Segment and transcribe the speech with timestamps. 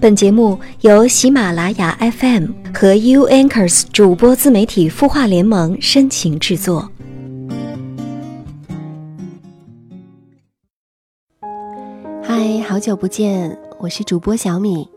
[0.00, 6.90] 本节目由喜马拉雅 FM 和 U Anchors 主播自媒体孵化联盟深情制作。
[12.22, 14.88] 嗨，好久不见，我是主播小米，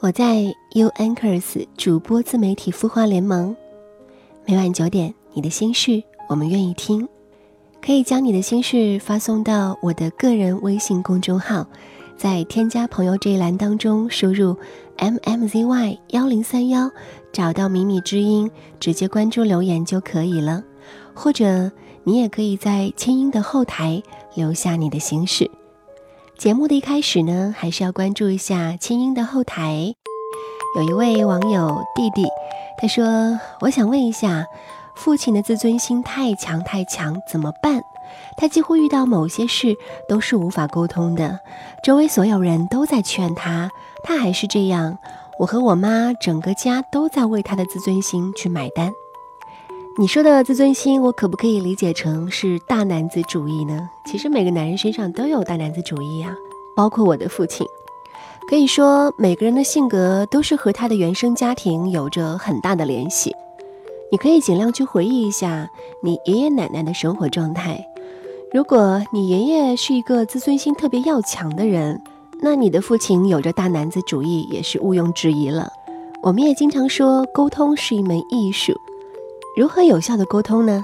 [0.00, 0.42] 我在
[0.72, 3.54] U Anchors 主播自媒体孵化联盟。
[4.44, 7.08] 每晚九点，你的心事我们愿意听，
[7.80, 11.64] 可以将你的心事发送到我的个人微信公众号。
[12.18, 14.56] 在添加朋友这一栏当中输入
[14.96, 16.90] m m z y 幺零三幺，
[17.32, 18.50] 找到米米之音，
[18.80, 20.64] 直接关注留言就可以了。
[21.14, 21.70] 或者
[22.02, 24.02] 你也可以在清音的后台
[24.34, 25.48] 留下你的心事。
[26.36, 29.94] 节目的一开始呢，还是要关注一下清音的后台。
[30.76, 32.26] 有一位网友弟弟，
[32.78, 34.44] 他说：“我想问一下，
[34.96, 37.80] 父亲的自尊心太强太强，怎么办？”
[38.36, 39.76] 他几乎遇到某些事
[40.08, 41.40] 都是无法沟通的，
[41.82, 43.70] 周围所有人都在劝他，
[44.02, 44.98] 他还是这样。
[45.38, 48.92] 我和我妈整个家都在为他的自尊心去买单。
[49.98, 53.88] 你说的自尊心，我可不可以理解成是大男子主义呢？
[54.06, 56.32] 其实每个男人身上都有大男子主义啊，
[56.76, 57.66] 包括我的父亲。
[58.48, 63.34] 可以说，每个人的性格都是和他的原生家庭有着很大的联系。
[64.10, 65.68] 你可以尽量去回忆一下
[66.02, 67.84] 你爷爷奶奶的生活状态。
[68.50, 72.00] 如果你爷爷是一个自尊心特别要强的人，
[72.40, 75.70] 那你的父亲有着大男子主义也是毋庸置疑了。
[76.22, 78.72] 我们也经常说，沟通是一门艺术。
[79.54, 80.82] 如何有效的沟通呢？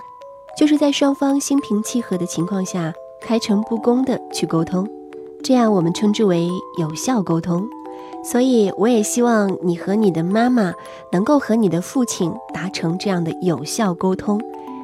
[0.59, 4.87] 就是在双方心平气和的情况下，开诚布公的去沟通，
[5.43, 7.67] 这样我们称之为有效沟通。
[8.23, 10.75] 所以，我也希望你和你的妈妈
[11.11, 14.39] 能够和你的父亲达成这样的有效沟通。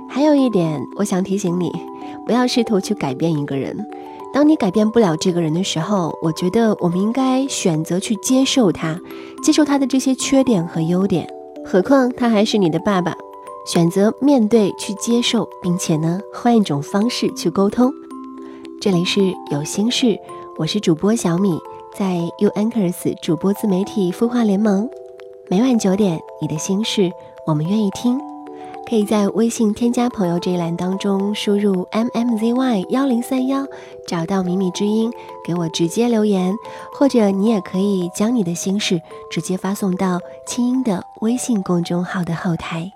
[0.09, 1.71] 还有一点，我想提醒你。
[2.31, 3.77] 不要试图去改变一个人。
[4.33, 8.97] 当你改变不了这个人的时候，我觉得我们应该选择去接受他，
[9.43, 11.29] 接受他的这些缺点和优点。
[11.65, 13.17] 何况他还是你的爸爸，
[13.67, 17.93] 选择面对去接受，并且呢，换一种方式去沟通。
[18.81, 20.17] 这里是有心事，
[20.57, 21.59] 我是主播小米，
[21.99, 24.89] 在 U Anchors 主播自媒体孵化联盟，
[25.49, 27.11] 每晚九点，你的心事
[27.45, 28.30] 我们愿意听。
[28.89, 33.65] 可以在微信添加朋友这一栏当中输入 m m z y 幺零三幺，
[34.07, 35.13] 找到米米之音，
[35.45, 36.53] 给我直接留言，
[36.93, 42.91] 或者你也可以将你的心事直接发送到清音的微信公众号的后台。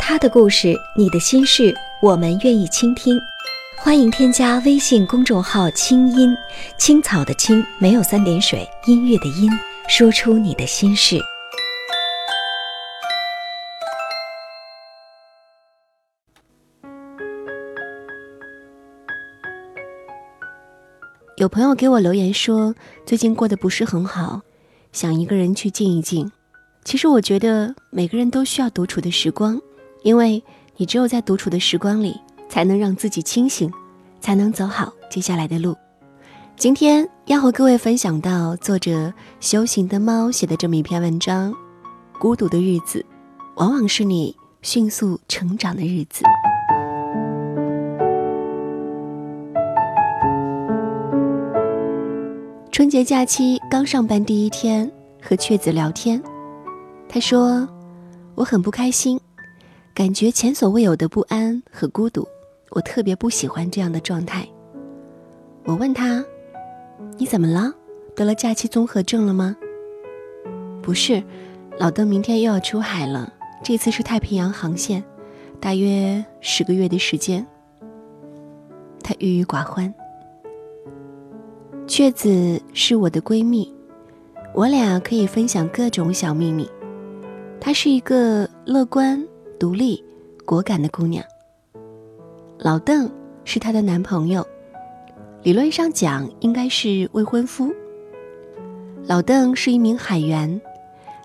[0.00, 1.72] 他的故事，你的心事，
[2.02, 3.16] 我们愿意倾听。
[3.78, 6.36] 欢迎添加微信公众号“清音
[6.76, 9.50] 青草”的青，没有三点水，音乐的音。
[9.88, 11.18] 说出你的心事。
[21.36, 24.40] 有朋友给我留言说，最近过得不是很好，
[24.92, 26.30] 想一个人去静一静。
[26.84, 29.60] 其实我觉得每个人都需要独处的时光，
[30.02, 30.42] 因为
[30.76, 32.18] 你只有在独处的时光里，
[32.48, 33.70] 才能让自己清醒，
[34.20, 35.76] 才能走好接下来的路。
[36.62, 41.52] 今天要和各位分享到作者修行的猫写的这么一篇文章：
[42.20, 43.04] 孤独的日子，
[43.56, 46.22] 往往是你迅速成长的日子。
[52.70, 54.88] 春节假期刚上班第一天，
[55.20, 56.22] 和雀子聊天，
[57.08, 57.68] 他说
[58.36, 59.20] ：“我很不开心，
[59.92, 62.24] 感觉前所未有的不安和孤独，
[62.70, 64.46] 我特别不喜欢这样的状态。”
[65.66, 66.24] 我问他。
[67.18, 67.72] 你怎么了？
[68.14, 69.56] 得了假期综合症了吗？
[70.82, 71.22] 不是，
[71.78, 73.32] 老邓明天又要出海了，
[73.62, 75.02] 这次是太平洋航线，
[75.60, 77.46] 大约十个月的时间。
[79.02, 79.92] 他郁郁寡欢。
[81.86, 83.72] 雀子是我的闺蜜，
[84.54, 86.68] 我俩可以分享各种小秘密。
[87.60, 89.24] 她是一个乐观、
[89.58, 90.02] 独立、
[90.44, 91.24] 果敢的姑娘。
[92.58, 93.10] 老邓
[93.44, 94.46] 是她的男朋友。
[95.42, 97.74] 理论上讲，应该是未婚夫。
[99.06, 100.60] 老邓是一名海员，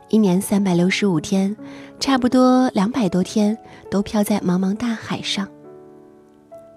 [0.09, 1.55] 一年三百六十五天，
[1.99, 3.55] 差不多两百多天
[3.91, 5.47] 都漂在茫茫大海上。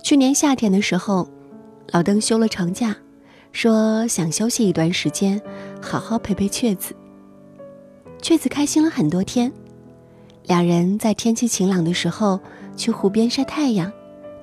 [0.05, 1.26] 去年夏天的时候，
[1.93, 2.94] 老邓休了长假，
[3.53, 5.41] 说想休息一段时间，
[5.81, 6.94] 好好陪陪雀子。
[8.20, 9.50] 雀子开心了很多天，
[10.44, 12.38] 两人在天气晴朗的时候
[12.76, 13.91] 去湖边晒太阳、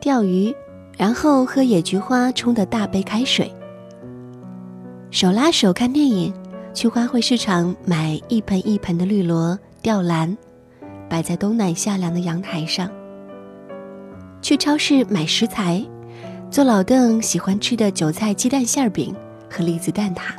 [0.01, 0.51] 钓鱼。
[0.97, 3.53] 然后喝野菊花冲的大杯开水，
[5.11, 6.33] 手拉手看电影，
[6.73, 10.35] 去花卉市场买一盆一盆的绿萝、吊兰，
[11.07, 12.89] 摆在冬暖夏凉的阳台上。
[14.41, 15.85] 去超市买食材，
[16.49, 19.15] 做老邓喜欢吃的韭菜鸡蛋馅饼
[19.47, 20.33] 和栗子蛋挞。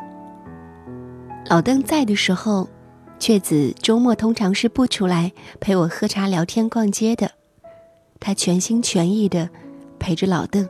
[1.48, 2.68] 老邓在的时候，
[3.20, 7.30] 雀子周末通常是不出来陪我喝茶聊天逛街的，
[8.18, 9.48] 他全心全意的
[9.98, 10.68] 陪着老邓。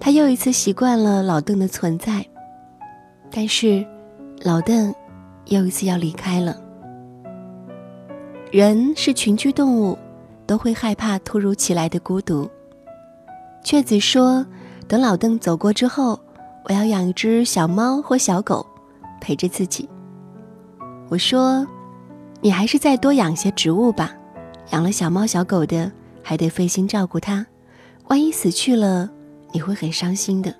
[0.00, 2.24] 他又一次习惯了老邓的存在，
[3.30, 3.86] 但是，
[4.42, 4.94] 老邓
[5.46, 6.60] 又一次要离开了。
[8.50, 9.98] 人是群居动物，
[10.46, 12.48] 都会害怕突如其来的孤独。
[13.62, 14.44] 雀子说
[14.86, 16.20] ：“等老邓走过之后，
[16.64, 18.64] 我要养一只小猫或小狗，
[19.20, 19.88] 陪着自己。”
[21.08, 21.66] 我说
[22.42, 24.14] ：“你还是再多养些植物吧，
[24.70, 25.90] 养了小猫小狗的，
[26.24, 27.46] 还得费心照顾他，
[28.08, 29.08] 万一死去了，
[29.52, 30.52] 你会很伤心的。”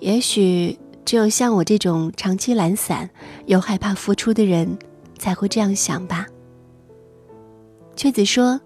[0.00, 3.08] 也许只有像我这种长期懒散
[3.44, 4.76] 又害怕付出的人。
[5.18, 6.26] 才会这样想吧。
[7.96, 8.60] 雀子说：“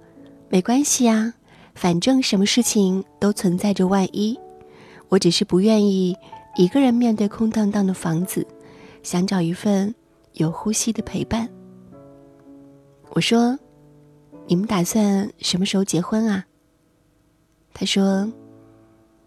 [0.50, 1.32] 没关系呀，
[1.76, 4.36] 反正什么事情都存在着万一。
[5.08, 6.16] 我只是不愿意
[6.56, 8.44] 一个人面对空荡荡的房子，
[9.04, 9.94] 想找一份
[10.32, 11.48] 有呼吸的陪伴。”
[13.10, 13.56] 我说
[14.50, 16.44] ：“你们打算什么时候结婚啊？”
[17.72, 18.32] 他说：“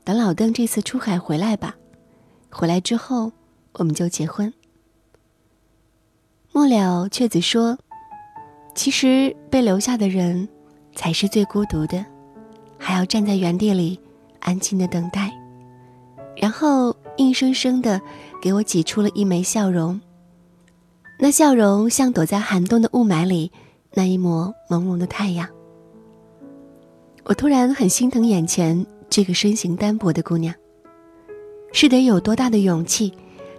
[0.03, 1.77] 等老邓这次出海回来吧，
[2.51, 3.31] 回来之后
[3.75, 4.53] 我们就结婚。”
[6.51, 7.79] 末了，雀子说
[8.75, 10.49] ：“其实被留下的人，
[10.93, 12.05] 才是最孤独的，
[12.77, 13.97] 还要站在原地里，
[14.41, 15.31] 安静的等待，
[16.35, 18.01] 然后硬生生的
[18.41, 20.01] 给我挤出了一枚笑容。
[21.17, 23.53] 那笑容像躲在寒冬的雾霾里
[23.93, 25.47] 那一抹朦胧的太阳。
[27.23, 30.53] 我突然很心疼眼前这个身形单薄的姑娘，
[31.71, 33.13] 是得有多大的勇气，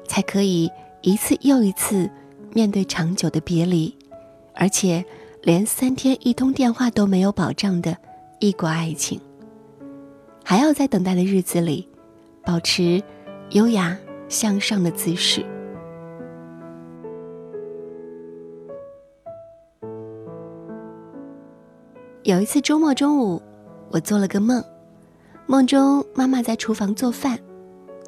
[0.07, 0.71] 才可以
[1.03, 2.11] 一次又一次。”
[2.57, 3.93] 面对长久的别离，
[4.55, 5.05] 而且
[5.43, 7.97] 连三天一通电话都没有保障的
[8.39, 9.21] 异国爱情，
[10.45, 11.89] 还要在等待的日子里
[12.45, 13.03] 保持
[13.51, 13.99] 优雅
[14.29, 15.45] 向上的姿势。
[22.25, 23.43] 有一次周末中午，
[23.91, 24.65] 我做了个梦，
[25.47, 27.39] 梦中妈妈在厨房做饭，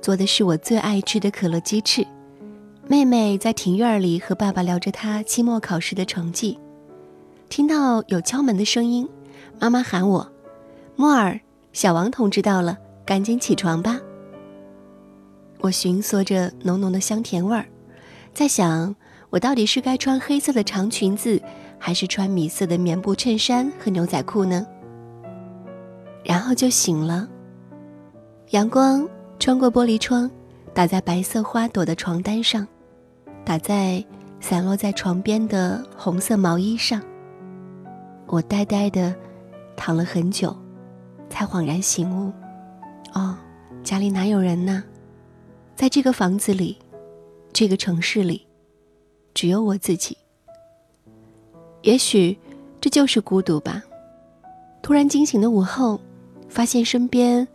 [0.01, 2.03] 做的是我最爱吃的可乐鸡翅。
[2.89, 6.59] 妹妹在庭院里和爸爸聊着她期末考试的成绩，
[7.51, 9.07] 听到有敲门的声音，
[9.61, 10.27] 妈妈喊我
[10.97, 11.39] ：“莫尔，
[11.75, 14.01] 小王同志到了，赶紧起床吧。”
[15.61, 17.67] 我寻索着浓浓的香甜味儿，
[18.33, 18.97] 在想
[19.29, 21.39] 我到底是该穿黑色的长裙子，
[21.79, 24.67] 还是穿米色的棉布衬衫和牛仔裤呢？
[26.25, 27.29] 然后就醒了，
[28.51, 29.09] 阳光
[29.39, 30.31] 穿过玻璃窗，
[30.75, 32.67] 打在白色花朵的床单上。
[33.45, 34.05] 打在
[34.41, 37.01] 散落在床边的红色毛衣上。
[38.27, 39.15] 我呆呆的
[39.77, 40.53] 躺了很久，
[41.31, 42.33] 才恍然醒悟：
[43.15, 43.39] 哦，
[43.85, 44.83] 家里哪有人呢？
[45.77, 46.77] 在这个房子里，
[47.53, 48.45] 这个城市里，
[49.33, 50.19] 只有我自己。
[51.87, 52.37] 也许
[52.81, 53.81] 这就是孤独吧。
[54.83, 56.01] 突然惊醒的午后，
[56.49, 57.47] 发现身边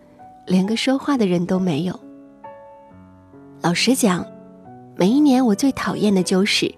[0.47, 1.99] 连个说话的人都没有。
[3.61, 4.25] 老实讲。
[4.97, 6.71] 每一年，我最讨厌的就是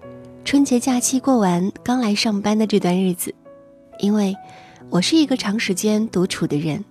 [0.44, 3.34] 春节假期过完刚来上班的这段日子，
[3.98, 4.34] 因为
[4.88, 6.82] 我是一个长时间独处的人，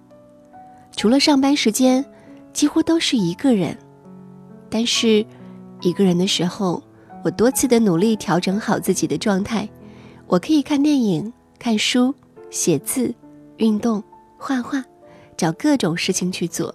[0.95, 2.05] 除了上班时间，
[2.51, 3.75] 几乎都是一个人。
[4.69, 5.25] 但是，
[5.81, 6.83] 一个人的时候，
[7.23, 9.67] 我多次的努力调整好自己的状态，
[10.33, 12.11] 我可以看电影、看书、
[12.49, 13.13] 写字、
[13.57, 14.03] 运动、
[14.35, 14.83] 画画，
[15.37, 16.73] 找各种事情去做。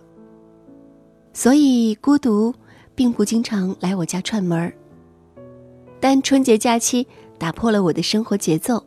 [1.32, 2.54] 所以孤独。
[2.94, 4.74] 并不经常来我家串门儿，
[6.00, 7.06] 但春节假期
[7.38, 8.84] 打破了我的生活节奏。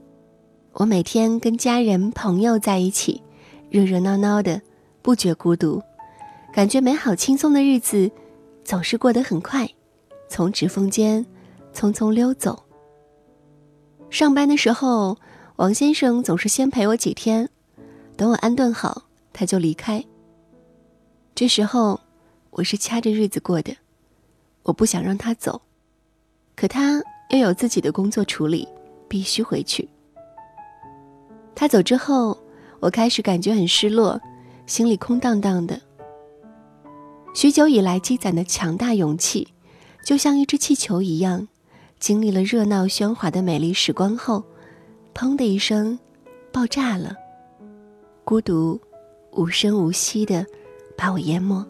[0.73, 3.21] 我每天跟家人朋友在一起，
[3.69, 4.61] 热热闹闹的，
[5.01, 5.81] 不觉孤独，
[6.53, 8.11] 感觉美好轻松的日子
[8.65, 9.65] 总是过得很快，
[10.27, 11.25] 从指缝间
[11.73, 12.61] 匆匆溜走。
[14.11, 15.17] 上班的时候，
[15.55, 17.49] 王先生总是先陪我几天，
[18.17, 20.03] 等我安顿好，他就离开。
[21.33, 22.01] 这时候，
[22.49, 23.73] 我是掐着日子过的。
[24.63, 25.61] 我不想让他走，
[26.57, 28.67] 可他又有自己的工作处理，
[29.07, 29.87] 必须回去。
[31.55, 32.37] 他走之后，
[32.81, 34.19] 我开始感觉很失落，
[34.67, 35.79] 心里空荡荡的。
[37.33, 39.47] 许久以来积攒的强大勇气，
[40.05, 41.47] 就像一只气球一样，
[42.01, 44.43] 经历了热闹喧哗的美丽时光后，
[45.13, 45.97] 砰的一声，
[46.51, 47.15] 爆炸了。
[48.25, 48.81] 孤独，
[49.31, 50.45] 无声无息的
[50.97, 51.63] 把我淹没，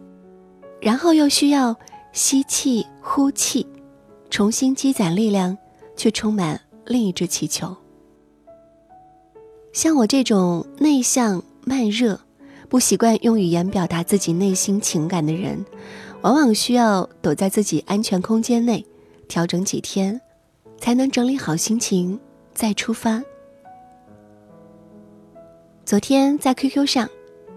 [0.82, 1.76] 然后又需要。
[2.14, 3.66] 吸气，呼气，
[4.30, 5.58] 重新积攒力量，
[5.96, 7.74] 去充满另一只气球。
[9.72, 12.20] 像我这种内向、慢热、
[12.68, 15.66] 不习惯用语言表达自己内心情感的人，
[16.20, 18.86] 往往需要躲在自己安全空间内，
[19.32, 20.20] 调整几天，
[20.78, 22.20] 才能整理好心情
[22.54, 23.24] 再出发。
[25.86, 27.10] 昨天在 QQ 上，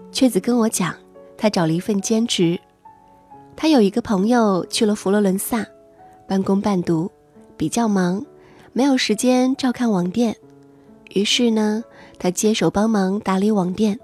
[0.09, 0.95] 雀子跟我讲，
[1.37, 2.57] 他找了一份兼职。
[3.57, 5.65] 他有一个朋友去了佛罗伦萨，
[6.29, 7.11] 半工半读，
[7.57, 8.25] 比较忙，
[8.71, 10.33] 没有时间照看网店。
[11.13, 11.83] 于是呢，
[12.17, 13.99] 他接手帮忙打理网店。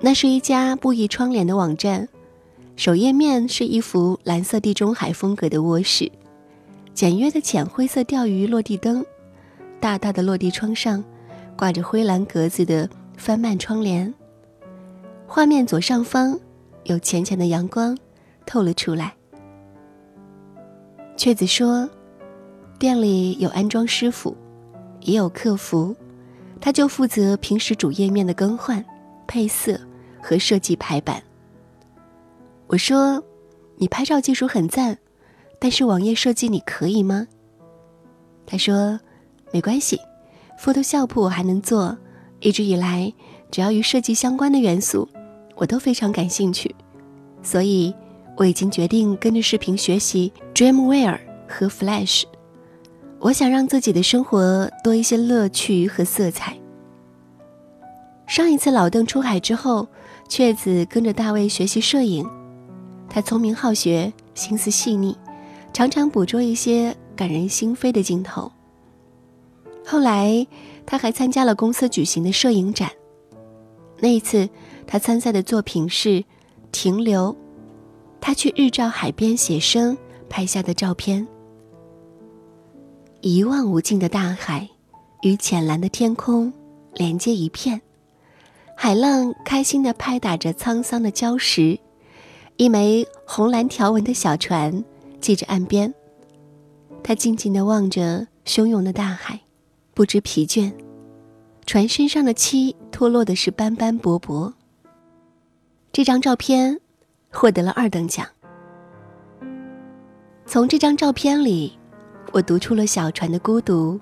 [0.00, 2.08] 那是一家布艺窗帘的网站，
[2.76, 6.08] 首页面是一幅蓝色地中海风格的卧室，
[6.96, 9.04] 简约的浅灰色钓鱼落地灯，
[9.78, 11.04] 大大的落地窗上
[11.54, 12.88] 挂着灰蓝格子的
[13.18, 14.12] 翻幔窗帘。
[15.26, 16.40] 画面左上方
[16.84, 17.96] 有浅浅的阳光。
[18.46, 19.12] 透了出来。
[21.16, 21.90] 雀子说
[22.78, 24.36] ：“店里有安装师傅，
[25.00, 25.94] 也有客服，
[26.60, 28.82] 他就负责平时主页面的更换、
[29.26, 29.80] 配色
[30.22, 31.20] 和设计排版。”
[32.68, 33.20] 我说
[33.78, 34.96] ：“你拍照技术很赞，
[35.58, 37.26] 但是网页设计你可以吗？”
[38.46, 38.98] 他说
[39.52, 39.98] ：“没关系
[40.58, 41.96] ，Photoshop 我还能做。
[42.40, 43.12] 一直以来，
[43.50, 45.08] 只要与设计相关的元素，
[45.54, 46.74] 我都非常感兴趣，
[47.42, 47.94] 所以。”
[48.38, 52.24] 我已经决定跟着视频学习 Dreamweaver 和 Flash。
[53.18, 56.54] 我想让自己的生活多一些乐趣和色彩。
[58.26, 59.88] 上一次老邓出海之后，
[60.28, 62.28] 雀子跟着大卫学习摄影。
[63.08, 65.16] 他聪明好学，心思细腻，
[65.76, 68.50] 常常捕捉一些感人心扉的镜头。
[69.84, 70.46] 后来，
[70.86, 72.90] 他还参加了公司举行的摄影展。
[73.98, 74.48] 那一次，
[74.86, 76.08] 他参赛的作品是
[76.72, 77.30] 《停留》。
[78.22, 79.94] 他去日照海边写生
[80.30, 81.28] 拍下的照片，
[83.20, 84.66] 一望无尽的大海
[85.20, 86.50] 与浅蓝的天空
[86.94, 87.78] 连接一片，
[88.74, 91.78] 海浪开心地拍打着沧桑的礁石，
[92.56, 94.82] 一枚红蓝条纹的小船
[95.20, 95.92] 系着岸边。
[97.02, 99.40] 他静静地望着汹涌的大海，
[99.94, 100.72] 不知疲倦。
[101.66, 104.54] 船身上的漆脱落的是斑斑驳驳。
[105.92, 106.80] 这张照片。
[107.28, 108.26] 获得了二等奖。
[110.46, 111.78] 从这张照片里，
[112.32, 114.00] 我读出了小船的孤独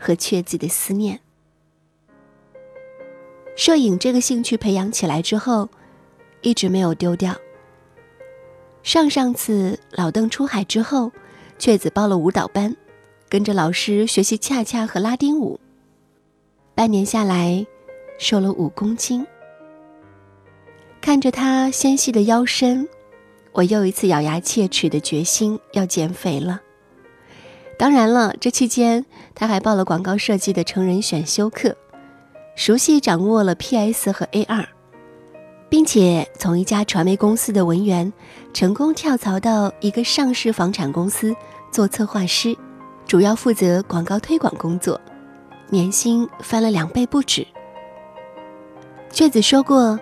[0.00, 1.20] 和雀子的思念。
[3.54, 5.68] 摄影这个兴趣培养起来之后，
[6.40, 7.36] 一直没有丢掉。
[8.82, 11.12] 上上次老邓出海之后，
[11.58, 12.76] 雀子报了舞蹈班，
[13.28, 15.60] 跟着老师学习恰恰和拉丁舞。
[16.74, 17.64] 半年下来，
[18.18, 19.24] 瘦了五公斤。
[21.00, 22.88] 看着他纤细的腰身，
[23.52, 26.60] 我又一次咬牙切齿的决心要减肥了。
[27.78, 31.76] 当然了，这期间他还报了广告设计的成人选修课，
[32.56, 34.66] 熟悉掌握了 PS 和 AR，
[35.72, 38.12] 并且从一家传媒公司的文员
[38.52, 41.34] 成功跳槽到一个上市房产公司
[41.70, 42.54] 做策划师，
[43.06, 45.00] 主要负责广告推广工作，
[45.70, 47.46] 年薪翻了两倍不止。
[49.10, 49.98] 雀子说过。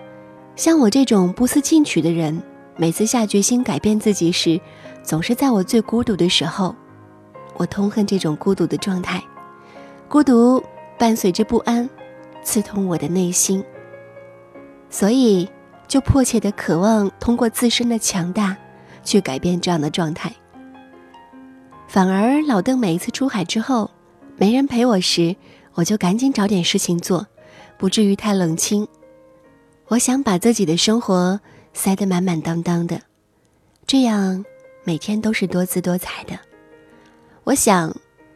[0.56, 2.42] 像我这种不思进取的人，
[2.76, 4.60] 每次下决心改变自己时，
[5.04, 6.74] 总是在我最孤独的时候。
[7.56, 9.22] 我痛恨这种孤独的状态，
[10.08, 10.60] 孤独
[10.98, 11.88] 伴随着不安，
[12.42, 13.64] 刺痛我的内心。
[14.90, 15.48] 所以，
[15.90, 18.56] 就迫切的渴望通过自身的强大，
[19.02, 20.32] 去改变这样的状态。
[21.88, 23.90] 反而，老邓每一次出海之后，
[24.36, 25.34] 没人陪我时，
[25.74, 27.26] 我就赶紧找点事情做，
[27.76, 28.86] 不至于太冷清。
[29.88, 31.40] 我想把自己的生活
[31.74, 33.00] 塞得满满当当的，
[33.84, 34.44] 这样
[34.84, 36.38] 每天都是多姿多彩的。
[37.42, 37.92] 我想，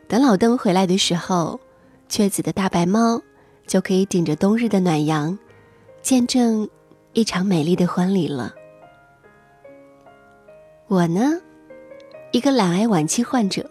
[0.09, 1.61] 等老邓回来的时候，
[2.09, 3.23] 雀子的大白猫
[3.65, 5.39] 就可以顶着冬日的暖阳，
[6.03, 6.69] 见证
[7.15, 8.53] 一场美丽的婚礼了。
[10.89, 11.41] 我呢，
[12.33, 13.71] 一个懒癌晚期患者，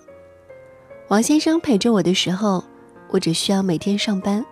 [1.09, 2.63] 王先生陪着我的时候，
[3.09, 4.43] 我只需要每天上班，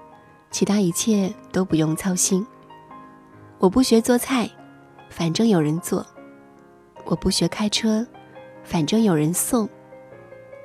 [0.49, 2.45] 其他一切都不用操心。
[3.59, 4.49] 我不学做菜，
[5.09, 6.05] 反正有人做；
[7.05, 8.05] 我不学开车，
[8.61, 9.65] 反正有人送；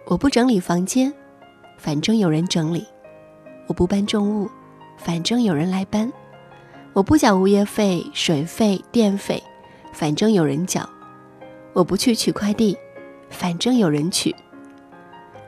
[0.04, 1.14] 我不整理房间，
[1.78, 2.80] 反正有人整理；
[3.68, 4.50] 我不搬重物，
[4.96, 6.10] 反正有人来搬；
[6.96, 9.42] 我不缴物业费、水费、电费，
[9.92, 10.80] 反正有人缴；
[11.74, 12.74] 我不去取快递，
[13.28, 14.34] 反正有人取。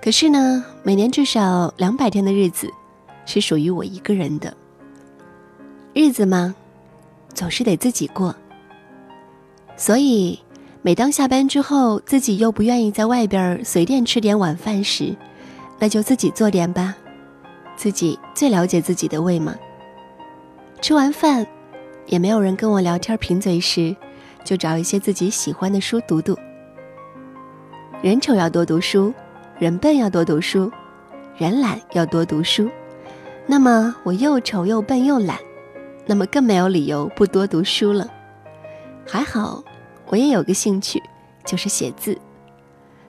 [0.02, 2.70] 可是呢，每年至少两百天的日子，
[3.24, 4.54] 是属于我一个人的
[5.94, 6.54] 日子嘛？
[7.32, 8.36] 总是得自己过，
[9.74, 10.38] 所以
[10.82, 15.16] 每当下班之后，自己又不愿意在外边随便吃点晚饭时，
[15.78, 16.94] 那就自己做点吧，
[17.74, 19.56] 自己最了解自己的胃嘛。
[20.80, 21.46] 吃完饭，
[22.06, 23.94] 也没有人跟我聊天贫嘴时，
[24.44, 26.36] 就找一些自己喜欢的书读读。
[28.00, 29.12] 人丑要多读书，
[29.58, 30.70] 人笨要多读书，
[31.36, 32.70] 人懒要多读书。
[33.46, 35.36] 那么我又丑又笨又懒，
[36.06, 38.08] 那么更没有理由不多读书了。
[39.04, 39.62] 还好，
[40.06, 41.02] 我也有个兴趣，
[41.44, 42.16] 就是写字。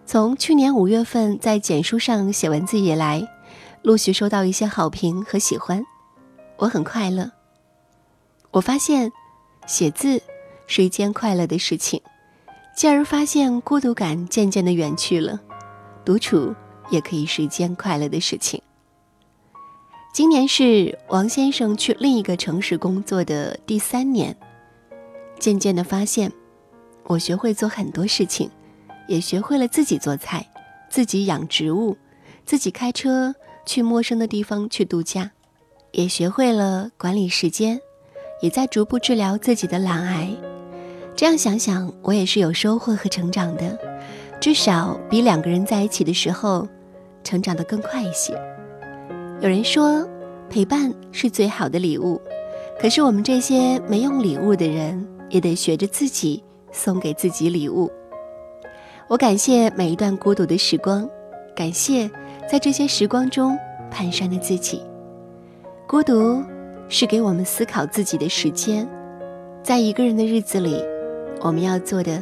[0.05, 3.27] 从去年五月份在简书上写文字以来，
[3.83, 5.83] 陆续收到一些好评和喜欢，
[6.57, 7.29] 我很快乐。
[8.51, 9.12] 我发现，
[9.68, 10.22] 写字
[10.68, 12.01] 是一件快乐的事情。
[12.75, 15.39] 进而发现孤独感渐渐的远去了，
[16.06, 16.56] 独处
[16.89, 18.62] 也可以是一件快乐的事情。
[20.13, 24.36] 今年是王先生去另一个城市工作的第三年，
[25.38, 26.32] 渐渐的发现，
[27.03, 28.50] 我学会做很多事情，
[29.10, 30.50] 也学会了自己做菜，
[30.89, 31.98] 自己养植物，
[32.46, 35.29] 自己开车去陌生的地方去度假，
[35.91, 37.82] 也学会了管理时间，
[38.41, 40.29] 也在逐步治疗自己的懒癌。
[41.15, 43.77] 这样想想，我也是有收获和成长的，
[44.39, 46.67] 至少比两个人在一起的时候，
[47.24, 48.34] 成长得更快一些。
[49.41, 50.08] 有人说，
[50.50, 52.22] 陪伴是最好的礼物，
[52.79, 56.41] 可是我们这些没用礼物的人，也得学着自己
[56.72, 57.91] 送给自己礼物。
[59.10, 61.10] 我感谢每一段孤独的时光，
[61.55, 62.10] 感谢
[62.50, 63.58] 在这些时光中
[63.91, 64.81] 蹒跚的自己。
[65.88, 66.41] 孤独
[66.89, 68.89] 是给我们思考自己的时间，
[69.63, 70.84] 在一个人的日子里。
[71.41, 72.22] 我们要做的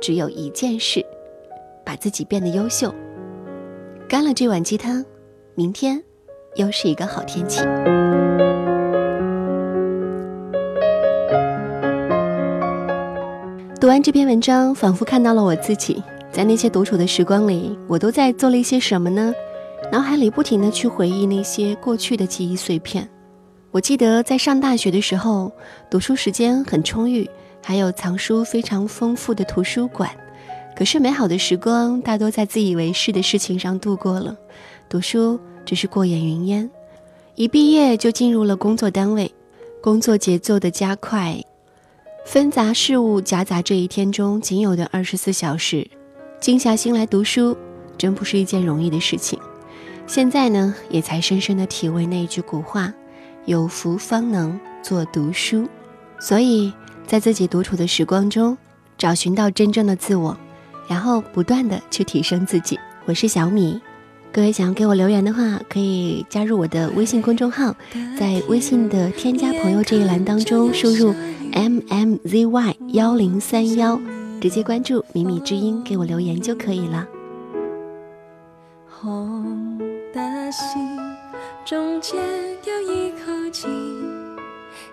[0.00, 1.04] 只有一件事，
[1.84, 2.94] 把自己变得优秀。
[4.08, 5.04] 干了这碗鸡汤，
[5.56, 6.00] 明天
[6.54, 7.62] 又是一个好天气。
[13.80, 16.00] 读完这篇文章，仿佛看到了我自己
[16.30, 19.34] 在那些独处的时光里，我都在做了一些什么呢？
[19.90, 23.08] 脑海里不停的去回忆那些过去的记忆碎片。
[23.72, 25.50] 我记得在上大学的时候，
[25.90, 27.28] 读书时间很充裕。
[27.64, 30.10] 还有藏书非常丰富的图书馆，
[30.76, 34.36] 可是美好的时光大多在自以为是的事情上度过了，
[34.88, 36.68] 读书只是过眼云烟。
[37.36, 39.32] 一毕业就进入了工作单位，
[39.80, 41.40] 工作节奏的加快，
[42.26, 45.88] 纷杂事物夹杂这一天中仅有的二十四小时，
[46.40, 47.56] 静下心来读书，
[47.96, 49.38] 真不是一件容易的事情。
[50.08, 52.92] 现在呢，也才深深的体味那一句古话：
[53.44, 55.68] 有福方能做读书。
[56.18, 56.72] 所以。
[57.04, 58.56] 在自己独处的时光中，
[58.96, 60.34] 找寻到真正的自我，
[60.88, 62.78] 然后不断的去提升自己。
[63.04, 63.78] 我是小米，
[64.32, 67.74] 各位想要给我留言的话，可以加入我的微信公众号，
[68.18, 71.12] 在微信的添加朋友这一栏当中输入
[71.52, 74.00] m m z y 幺零三幺，
[74.40, 77.06] 直接关注米米之音给我留言就可以了。
[78.88, 79.76] 红
[80.14, 80.96] 的心
[81.66, 82.22] 中间
[82.64, 83.66] 有一口气。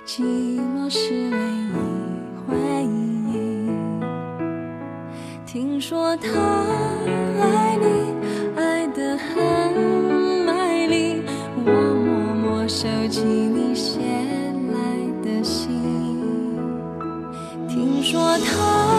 [0.04, 0.24] 寂
[0.60, 1.72] 寞是唯一
[2.48, 3.70] 回忆。
[5.46, 6.28] 听说他
[7.40, 7.86] 爱你，
[8.56, 9.36] 爱得很
[10.46, 11.22] 卖力。
[11.64, 14.00] 我默默收起你写
[14.74, 14.80] 来
[15.24, 15.70] 的信。
[17.68, 18.99] 听说他